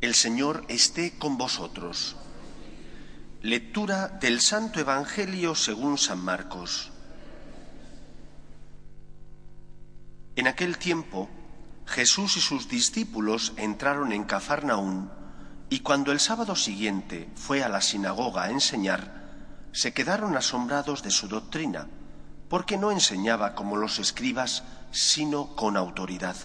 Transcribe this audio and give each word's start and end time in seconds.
El 0.00 0.14
Señor 0.14 0.64
esté 0.68 1.18
con 1.18 1.38
vosotros. 1.38 2.14
Lectura 3.42 4.06
del 4.06 4.40
Santo 4.40 4.78
Evangelio 4.78 5.56
según 5.56 5.98
San 5.98 6.20
Marcos. 6.20 6.92
En 10.36 10.46
aquel 10.46 10.78
tiempo, 10.78 11.28
Jesús 11.84 12.36
y 12.36 12.40
sus 12.40 12.68
discípulos 12.68 13.54
entraron 13.56 14.12
en 14.12 14.22
Cafarnaún 14.22 15.10
y 15.68 15.80
cuando 15.80 16.12
el 16.12 16.20
sábado 16.20 16.54
siguiente 16.54 17.28
fue 17.34 17.64
a 17.64 17.68
la 17.68 17.80
sinagoga 17.80 18.44
a 18.44 18.50
enseñar, 18.52 19.66
se 19.72 19.92
quedaron 19.92 20.36
asombrados 20.36 21.02
de 21.02 21.10
su 21.10 21.26
doctrina, 21.26 21.88
porque 22.48 22.76
no 22.76 22.92
enseñaba 22.92 23.56
como 23.56 23.76
los 23.76 23.98
escribas, 23.98 24.62
sino 24.92 25.56
con 25.56 25.76
autoridad 25.76 26.36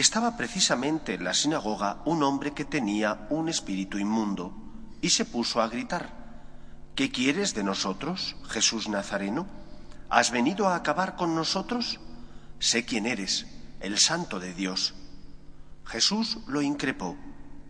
estaba 0.00 0.36
precisamente 0.36 1.14
en 1.14 1.24
la 1.24 1.34
sinagoga 1.34 2.02
un 2.04 2.22
hombre 2.22 2.52
que 2.52 2.64
tenía 2.64 3.26
un 3.30 3.48
espíritu 3.48 3.98
inmundo 3.98 4.52
y 5.00 5.10
se 5.10 5.24
puso 5.24 5.60
a 5.60 5.68
gritar, 5.68 6.18
¿Qué 6.98 7.12
quieres 7.12 7.54
de 7.54 7.62
nosotros, 7.62 8.34
Jesús 8.48 8.88
Nazareno? 8.88 9.46
¿Has 10.10 10.32
venido 10.32 10.66
a 10.66 10.74
acabar 10.74 11.14
con 11.14 11.36
nosotros? 11.36 12.00
Sé 12.58 12.84
quién 12.84 13.06
eres, 13.06 13.46
el 13.78 13.98
santo 13.98 14.40
de 14.40 14.52
Dios. 14.52 14.94
Jesús 15.84 16.38
lo 16.48 16.60
increpó, 16.60 17.16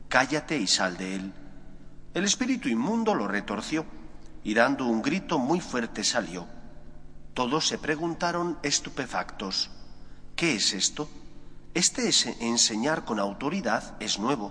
cállate 0.08 0.56
y 0.56 0.66
sal 0.66 0.96
de 0.96 1.16
él. 1.16 1.34
El 2.14 2.24
espíritu 2.24 2.70
inmundo 2.70 3.14
lo 3.14 3.28
retorció 3.28 3.84
y 4.42 4.54
dando 4.54 4.86
un 4.86 5.02
grito 5.02 5.38
muy 5.38 5.60
fuerte 5.60 6.04
salió. 6.04 6.46
Todos 7.34 7.68
se 7.68 7.76
preguntaron 7.76 8.58
estupefactos, 8.62 9.70
¿qué 10.36 10.54
es 10.54 10.72
esto? 10.72 11.06
Este 11.78 12.10
enseñar 12.40 13.04
con 13.04 13.20
autoridad 13.20 13.94
es 14.02 14.18
nuevo. 14.18 14.50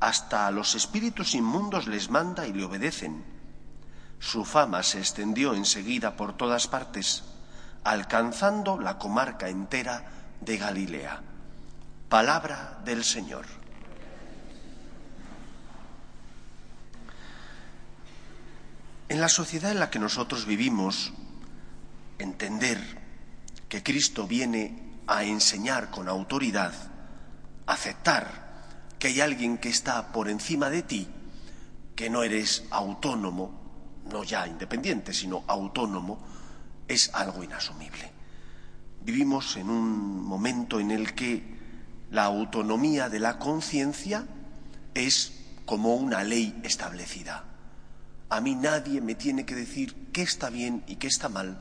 Hasta 0.00 0.48
a 0.48 0.50
los 0.50 0.74
espíritus 0.74 1.36
inmundos 1.36 1.86
les 1.86 2.10
manda 2.10 2.44
y 2.48 2.52
le 2.52 2.64
obedecen. 2.64 3.22
Su 4.18 4.44
fama 4.44 4.82
se 4.82 4.98
extendió 4.98 5.54
enseguida 5.54 6.16
por 6.16 6.36
todas 6.36 6.66
partes, 6.66 7.22
alcanzando 7.84 8.80
la 8.80 8.98
comarca 8.98 9.48
entera 9.48 10.10
de 10.40 10.58
Galilea. 10.58 11.22
Palabra 12.08 12.80
del 12.84 13.04
Señor. 13.04 13.46
En 19.08 19.20
la 19.20 19.28
sociedad 19.28 19.70
en 19.70 19.78
la 19.78 19.88
que 19.88 20.00
nosotros 20.00 20.46
vivimos, 20.46 21.12
entender 22.18 22.80
que 23.68 23.84
Cristo 23.84 24.26
viene 24.26 24.89
a 25.10 25.24
enseñar 25.24 25.90
con 25.90 26.08
autoridad, 26.08 26.72
aceptar 27.66 28.94
que 28.96 29.08
hay 29.08 29.20
alguien 29.20 29.58
que 29.58 29.68
está 29.68 30.12
por 30.12 30.28
encima 30.28 30.70
de 30.70 30.82
ti, 30.84 31.08
que 31.96 32.08
no 32.08 32.22
eres 32.22 32.62
autónomo, 32.70 34.04
no 34.08 34.22
ya 34.22 34.46
independiente, 34.46 35.12
sino 35.12 35.42
autónomo, 35.48 36.20
es 36.86 37.12
algo 37.12 37.42
inasumible. 37.42 38.08
Vivimos 39.02 39.56
en 39.56 39.68
un 39.68 40.22
momento 40.22 40.78
en 40.78 40.92
el 40.92 41.12
que 41.12 41.58
la 42.12 42.26
autonomía 42.26 43.08
de 43.08 43.18
la 43.18 43.36
conciencia 43.36 44.28
es 44.94 45.32
como 45.66 45.96
una 45.96 46.22
ley 46.22 46.60
establecida. 46.62 47.44
A 48.28 48.40
mí 48.40 48.54
nadie 48.54 49.00
me 49.00 49.16
tiene 49.16 49.44
que 49.44 49.56
decir 49.56 50.10
qué 50.12 50.22
está 50.22 50.50
bien 50.50 50.84
y 50.86 50.96
qué 50.96 51.08
está 51.08 51.28
mal. 51.28 51.58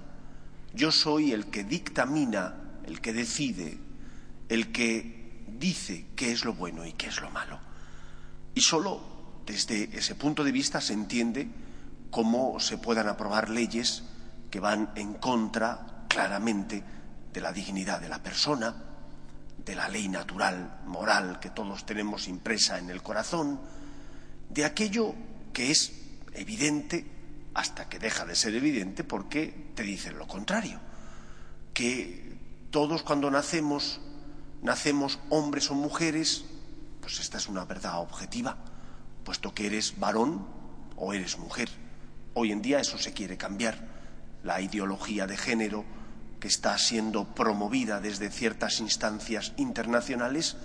Yo 0.75 0.91
soy 0.91 1.31
el 1.31 1.47
que 1.47 1.63
dictamina 1.63 2.69
el 2.89 3.01
que 3.01 3.13
decide, 3.13 3.77
el 4.50 4.72
que 4.72 5.45
dice 5.59 6.07
qué 6.16 6.31
es 6.31 6.44
lo 6.44 6.53
bueno 6.53 6.85
y 6.85 6.94
qué 6.94 7.07
es 7.07 7.22
lo 7.22 7.29
malo. 7.29 7.59
Y 8.55 8.61
solo 8.61 9.41
desde 9.45 9.97
ese 9.97 10.16
punto 10.16 10.44
de 10.44 10.51
vista 10.51 10.81
se 10.81 10.94
entiende 10.94 11.47
cómo 12.09 12.59
se 12.59 12.77
puedan 12.77 13.07
aprobar 13.07 13.50
leyes 13.50 14.03
que 14.50 14.59
van 14.59 14.91
en 14.95 15.13
contra 15.13 16.05
claramente 16.07 16.83
de 17.31 17.41
la 17.41 17.53
dignidad 17.53 18.01
de 18.01 18.09
la 18.09 18.23
persona, 18.23 18.75
de 19.63 19.75
la 19.75 19.88
ley 19.88 20.09
natural, 20.09 20.81
moral 20.85 21.39
que 21.39 21.51
todos 21.51 21.85
tenemos 21.85 22.27
impresa 22.27 22.79
en 22.79 22.89
el 22.89 23.03
corazón, 23.03 23.59
de 24.50 24.66
aquello 24.66 25.13
que 25.53 25.69
es 25.69 25.94
evidente 26.33 27.06
hasta 27.53 27.88
que 27.88 28.00
deja 28.00 28.25
de 28.25 28.35
ser 28.35 28.56
evidente 28.56 29.03
porque 29.03 29.71
te 29.75 29.83
dicen 29.83 30.17
lo 30.17 30.27
contrario, 30.27 30.79
que 31.73 32.38
todos 32.72 33.03
cuando 33.03 33.31
nacemos, 33.31 34.00
nacemos 34.62 35.19
hombres 35.30 35.72
o 35.72 35.75
mujeres, 35.75 36.46
pues 37.02 37.19
esta 37.19 37.38
es 37.38 37.47
una 37.47 37.66
verdad 37.66 38.00
objetiva, 38.00 38.57
puesto 39.24 39.53
que 39.53 39.68
eres 39.68 40.00
varón 40.00 40.46
o 40.96 41.13
eres 41.13 41.38
mujer. 41.38 41.69
Hoy 42.34 42.52
en 42.52 42.62
día 42.62 42.80
eso 42.80 42.97
se 42.97 43.13
quiere 43.13 43.38
cambiar. 43.38 44.00
La 44.44 44.62
ideología 44.62 45.28
de 45.28 45.35
género 45.35 45.84
que 46.40 46.47
está 46.47 46.78
siendo 46.78 47.25
promovida 47.35 48.00
desde 48.00 48.30
ciertas 48.30 48.80
instancias 48.80 49.53
internacionales 49.57 50.56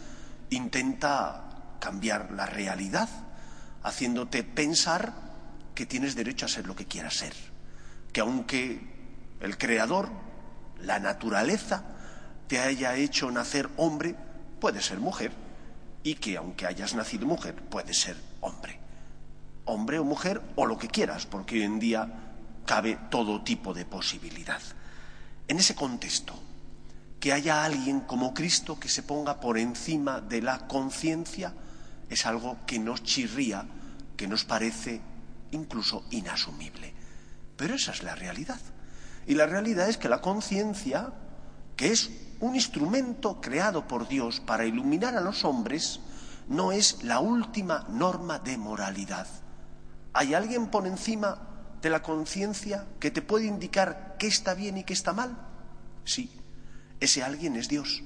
intenta 0.50 1.76
cambiar 1.80 2.30
la 2.32 2.46
realidad, 2.46 3.08
haciéndote 3.82 4.44
pensar 4.44 5.12
que 5.74 5.86
tienes 5.86 6.14
derecho 6.14 6.46
a 6.46 6.48
ser 6.48 6.66
lo 6.66 6.76
que 6.76 6.86
quieras 6.86 7.14
ser, 7.14 7.34
que 8.12 8.20
aunque 8.20 9.36
el 9.40 9.58
creador, 9.58 10.10
la 10.80 11.00
naturaleza, 11.00 11.93
te 12.48 12.60
haya 12.60 12.96
hecho 12.96 13.30
nacer 13.30 13.68
hombre, 13.76 14.14
puede 14.60 14.82
ser 14.82 14.98
mujer, 14.98 15.32
y 16.02 16.16
que 16.16 16.36
aunque 16.36 16.66
hayas 16.66 16.94
nacido 16.94 17.26
mujer, 17.26 17.54
puede 17.54 17.94
ser 17.94 18.16
hombre. 18.40 18.78
Hombre 19.64 19.98
o 19.98 20.04
mujer 20.04 20.42
o 20.56 20.66
lo 20.66 20.76
que 20.76 20.88
quieras, 20.88 21.26
porque 21.26 21.56
hoy 21.56 21.62
en 21.62 21.78
día 21.78 22.08
cabe 22.66 22.98
todo 23.10 23.42
tipo 23.42 23.72
de 23.72 23.86
posibilidad. 23.86 24.60
En 25.48 25.58
ese 25.58 25.74
contexto, 25.74 26.34
que 27.20 27.32
haya 27.32 27.64
alguien 27.64 28.00
como 28.00 28.34
Cristo 28.34 28.78
que 28.78 28.90
se 28.90 29.02
ponga 29.02 29.40
por 29.40 29.56
encima 29.56 30.20
de 30.20 30.42
la 30.42 30.66
conciencia 30.66 31.54
es 32.10 32.26
algo 32.26 32.58
que 32.66 32.78
nos 32.78 33.02
chirría, 33.02 33.66
que 34.16 34.28
nos 34.28 34.44
parece 34.44 35.00
incluso 35.52 36.04
inasumible. 36.10 36.92
Pero 37.56 37.76
esa 37.76 37.92
es 37.92 38.02
la 38.02 38.14
realidad. 38.14 38.60
Y 39.26 39.36
la 39.36 39.46
realidad 39.46 39.88
es 39.88 39.96
que 39.96 40.10
la 40.10 40.20
conciencia, 40.20 41.12
que 41.76 41.92
es 41.92 42.10
un 42.40 42.54
instrumento 42.54 43.40
creado 43.40 43.88
por 43.88 44.08
Dios 44.08 44.40
para 44.40 44.66
iluminar 44.66 45.16
a 45.16 45.20
los 45.20 45.44
hombres 45.44 46.00
no 46.48 46.72
es 46.72 47.02
la 47.02 47.20
última 47.20 47.86
norma 47.88 48.38
de 48.38 48.58
moralidad. 48.58 49.26
¿Hay 50.12 50.34
alguien 50.34 50.68
por 50.68 50.86
encima 50.86 51.38
de 51.80 51.90
la 51.90 52.02
conciencia 52.02 52.86
que 53.00 53.10
te 53.10 53.22
puede 53.22 53.46
indicar 53.46 54.16
qué 54.18 54.26
está 54.26 54.54
bien 54.54 54.78
y 54.78 54.84
qué 54.84 54.92
está 54.92 55.12
mal? 55.12 55.36
Sí, 56.04 56.30
ese 57.00 57.22
alguien 57.22 57.56
es 57.56 57.68
Dios. 57.68 58.02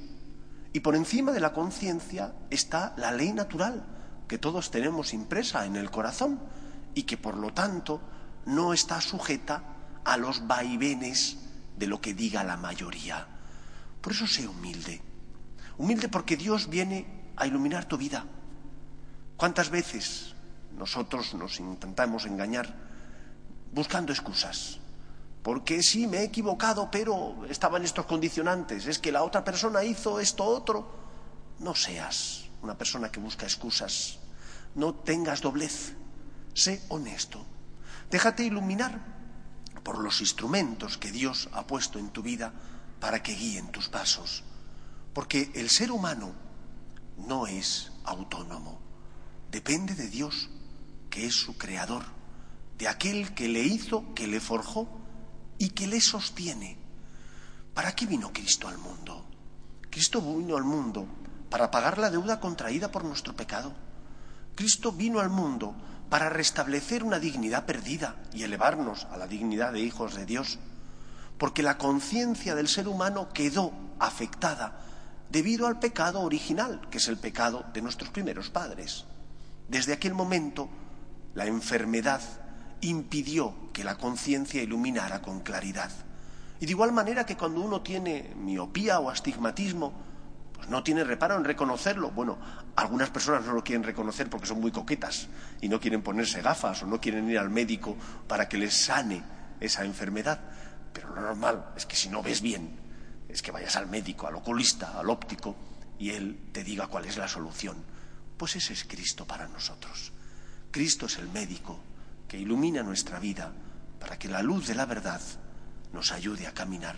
Y 0.73 0.81
por 0.81 0.95
encima 0.95 1.33
de 1.33 1.41
la 1.41 1.53
conciencia 1.53 2.33
está 2.51 2.95
la 2.97 3.11
ley 3.11 3.33
natural 3.33 3.85
que 4.29 4.39
todos 4.39 4.71
tenemos 4.71 5.15
impresa 5.15 5.65
en 5.65 5.77
el 5.77 5.91
corazón 5.91 6.39
y 6.95 7.05
que 7.05 7.17
por 7.17 7.37
lo 7.37 7.53
tanto 7.53 8.01
no 8.47 8.73
está 8.73 9.01
sujeta 9.01 9.63
a 10.05 10.17
los 10.17 10.47
vaivenes 10.47 11.39
de 11.77 11.87
lo 11.87 12.01
que 12.01 12.15
diga 12.15 12.45
la 12.45 12.57
mayoría. 12.57 13.38
Por 14.01 14.13
eso 14.13 14.27
sé 14.27 14.47
humilde. 14.47 15.01
Humilde 15.77 16.09
porque 16.09 16.37
Dios 16.37 16.69
viene 16.69 17.33
a 17.37 17.47
iluminar 17.47 17.87
tu 17.87 17.97
vida. 17.97 18.25
¿Cuántas 19.37 19.71
veces 19.71 20.35
nosotros 20.77 21.35
nos 21.35 21.61
intentamos 21.61 22.27
engañar 22.27 22.75
buscando 23.73 24.13
excusas? 24.13 24.79
Porque 25.43 25.83
sí, 25.83 26.07
me 26.07 26.19
he 26.19 26.25
equivocado, 26.25 26.91
pero 26.91 27.47
estaban 27.49 27.85
estos 27.85 28.07
condicionantes. 28.07 28.87
Es 28.87 28.99
que 28.99 29.13
la 29.13 29.23
otra 29.23 29.45
persona 29.45 29.85
hizo 29.85 30.21
esto 30.21 30.45
otro. 30.45 30.91
No 31.61 31.75
seas 31.75 32.47
una 32.63 32.77
persona 32.77 33.11
que 33.11 33.21
busca 33.21 33.47
excusas. 33.47 34.19
No 34.75 34.95
tengas 34.95 35.41
doblez. 35.41 35.95
Sé 36.55 36.83
honesto. 36.89 37.45
Déjate 38.11 38.45
iluminar 38.45 39.01
por 39.83 39.99
los 39.99 40.21
instrumentos 40.21 40.99
que 40.99 41.13
Dios 41.13 41.49
ha 41.53 41.67
puesto 41.67 41.99
en 41.99 42.11
tu 42.11 42.23
vida 42.23 42.53
para 43.01 43.23
que 43.23 43.35
guíen 43.35 43.71
tus 43.73 43.89
pasos. 43.89 44.45
Porque 45.15 45.51
el 45.55 45.71
ser 45.71 45.91
humano 45.91 46.33
no 47.17 47.47
es 47.47 47.93
autónomo, 48.05 48.81
depende 49.51 49.95
de 49.95 50.09
Dios, 50.09 50.51
que 51.11 51.27
es 51.27 51.35
su 51.35 51.57
creador, 51.57 52.05
de 52.77 52.89
aquel 52.89 53.35
que 53.35 53.49
le 53.49 53.63
hizo, 53.63 54.15
que 54.15 54.27
le 54.27 54.41
forjó 54.41 54.89
y 55.59 55.71
que 55.71 55.87
le 55.87 56.01
sostiene. 56.01 56.79
¿Para 57.75 57.95
qué 57.95 58.07
vino 58.07 58.33
Cristo 58.33 58.69
al 58.69 58.79
mundo? 58.79 59.27
Cristo 59.91 60.21
vino 60.21 60.57
al 60.57 60.65
mundo 60.65 61.07
para 61.51 61.71
pagar 61.71 61.99
la 61.99 62.11
deuda 62.11 62.41
contraída 62.41 62.91
por 62.91 63.05
nuestro 63.05 63.35
pecado. 63.35 63.73
Cristo 64.55 64.93
vino 64.93 65.21
al 65.21 65.31
mundo 65.31 65.75
para 66.09 66.29
restablecer 66.29 67.05
una 67.05 67.19
dignidad 67.19 67.67
perdida 67.67 68.17
y 68.33 68.43
elevarnos 68.43 69.07
a 69.11 69.17
la 69.17 69.27
dignidad 69.27 69.73
de 69.73 69.81
hijos 69.81 70.15
de 70.15 70.27
Dios, 70.27 70.59
porque 71.39 71.63
la 71.63 71.79
conciencia 71.79 72.55
del 72.55 72.69
ser 72.69 72.89
humano 72.89 73.29
quedó 73.33 73.73
afectada 73.99 74.81
debido 75.31 75.67
al 75.67 75.79
pecado 75.79 76.21
original, 76.21 76.81
que 76.91 76.99
es 76.99 77.09
el 77.09 77.19
pecado 77.19 77.65
de 77.73 77.83
nuestros 77.83 78.11
primeros 78.11 78.51
padres. 78.51 79.05
Desde 79.69 79.93
aquel 79.93 80.15
momento, 80.15 80.69
la 81.35 81.47
enfermedad 81.47 82.21
impidió 82.81 83.55
que 83.73 83.85
la 83.85 83.97
conciencia 83.97 84.63
iluminara 84.63 85.21
con 85.21 85.41
claridad. 85.41 85.91
Y 86.61 86.67
de 86.67 86.73
igual 86.73 86.93
manera 86.93 87.25
que 87.25 87.37
cuando 87.37 87.61
uno 87.61 87.83
tiene 87.83 88.35
miopía 88.37 88.99
o 88.99 89.11
astigmatismo, 89.11 89.93
pues 90.55 90.69
no 90.69 90.83
tiene 90.83 91.05
reparo 91.05 91.37
en 91.37 91.45
reconocerlo. 91.45 92.11
Bueno, 92.11 92.39
algunas 92.75 93.11
personas 93.11 93.45
no 93.45 93.53
lo 93.53 93.63
quieren 93.63 93.85
reconocer 93.85 94.29
porque 94.29 94.47
son 94.47 94.61
muy 94.61 94.73
coquetas 94.73 95.29
y 95.61 95.69
no 95.69 95.79
quieren 95.79 96.03
ponerse 96.03 96.43
gafas 96.43 96.83
o 96.83 96.87
no 96.87 97.01
quieren 97.01 97.31
ir 97.31 97.39
al 97.39 97.51
médico 97.51 97.97
para 98.27 98.49
que 98.49 98.59
les 98.59 98.75
sane 98.75 99.23
esa 99.61 99.85
enfermedad. 99.85 100.41
Pero 100.93 101.15
lo 101.15 101.21
normal 101.21 101.73
es 101.77 101.87
que 101.87 101.97
si 101.97 102.09
no 102.09 102.23
ves 102.23 102.41
bien, 102.41 102.79
es 103.29 103.43
que 103.43 103.51
vayas 103.51 103.77
al 103.77 103.89
médico, 103.89 104.27
al 104.27 104.37
oculista, 104.37 104.99
al 104.99 105.11
óptico, 105.11 105.57
y 105.99 106.11
él 106.11 106.49
te 106.53 106.65
diga 106.65 106.87
cuál 106.87 107.05
es 107.05 107.17
la 107.17 107.29
solución. 107.29 107.77
Pues 108.37 108.57
ese 108.57 108.73
es 108.73 108.85
Cristo 108.85 109.27
para 109.27 109.49
nosotros. 109.49 110.13
Cristo 110.71 111.07
es 111.07 111.19
el 111.19 111.29
médico 111.29 111.81
que 112.27 112.39
ilumina 112.39 112.83
nuestra 112.83 113.19
vida 113.19 113.53
para 113.99 114.19
que 114.19 114.29
la 114.29 114.43
luz 114.43 114.67
de 114.69 114.75
la 114.75 114.87
verdad 114.87 115.21
nos 115.93 116.13
ayude 116.13 116.47
a 116.47 116.55
caminar, 116.55 116.97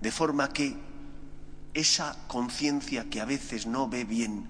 de 0.00 0.10
forma 0.10 0.52
que 0.52 0.76
esa 1.74 2.16
conciencia 2.26 3.08
que 3.08 3.20
a 3.20 3.24
veces 3.24 3.66
no 3.66 3.88
ve 3.88 4.04
bien, 4.04 4.48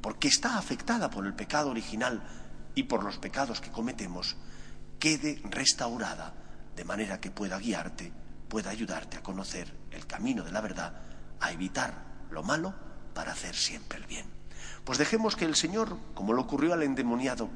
porque 0.00 0.28
está 0.28 0.58
afectada 0.58 1.10
por 1.10 1.26
el 1.26 1.34
pecado 1.34 1.70
original 1.70 2.22
y 2.74 2.84
por 2.84 3.02
los 3.02 3.18
pecados 3.18 3.60
que 3.60 3.70
cometemos, 3.70 4.36
quede 4.98 5.40
restaurada 5.44 6.34
de 6.76 6.84
manera 6.84 7.20
que 7.20 7.30
pueda 7.30 7.58
guiarte, 7.58 8.12
pueda 8.52 8.68
ayudarte 8.68 9.16
a 9.16 9.22
conocer 9.22 9.72
el 9.92 10.06
camino 10.06 10.44
de 10.44 10.52
la 10.52 10.60
verdad, 10.60 10.92
a 11.40 11.52
evitar 11.52 12.26
lo 12.30 12.42
malo 12.42 12.74
para 13.14 13.32
hacer 13.32 13.56
siempre 13.56 13.96
el 13.98 14.04
bien. 14.04 14.26
Pues 14.84 14.98
dejemos 14.98 15.36
que 15.36 15.46
el 15.46 15.56
Señor, 15.56 15.96
como 16.12 16.34
le 16.34 16.42
ocurrió 16.42 16.74
al 16.74 16.82
endemoniado, 16.82 17.48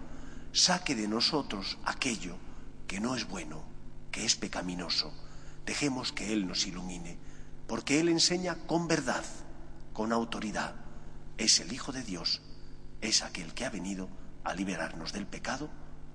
saque 0.52 0.94
de 0.94 1.06
nosotros 1.06 1.76
aquello 1.84 2.38
que 2.86 2.98
no 2.98 3.14
es 3.14 3.28
bueno, 3.28 3.62
que 4.10 4.24
es 4.24 4.36
pecaminoso. 4.36 5.12
Dejemos 5.66 6.12
que 6.12 6.32
Él 6.32 6.48
nos 6.48 6.66
ilumine, 6.66 7.18
porque 7.66 8.00
Él 8.00 8.08
enseña 8.08 8.54
con 8.66 8.88
verdad, 8.88 9.24
con 9.92 10.14
autoridad. 10.14 10.76
Es 11.36 11.60
el 11.60 11.74
Hijo 11.74 11.92
de 11.92 12.04
Dios, 12.04 12.40
es 13.02 13.20
aquel 13.20 13.52
que 13.52 13.66
ha 13.66 13.70
venido 13.70 14.08
a 14.44 14.54
liberarnos 14.54 15.12
del 15.12 15.26
pecado, 15.26 15.68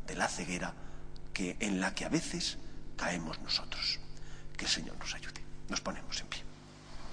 de 0.08 0.16
la 0.16 0.28
ceguera 0.28 0.74
que 1.36 1.56
en 1.60 1.82
la 1.82 1.94
que 1.94 2.06
a 2.06 2.10
veces 2.10 2.58
caemos 2.98 3.40
nosotros. 3.42 4.00
Que 4.62 4.66
el 4.66 4.72
Señor 4.72 4.96
nos 5.00 5.16
ayude. 5.16 5.42
Nos 5.70 5.82
ponemos 5.82 6.22
en 6.22 6.28
pie. 6.28 6.51